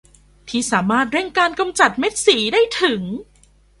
[0.49, 3.01] ที่สามารถเร่งการกำจัดเม็ดสีได้ถึง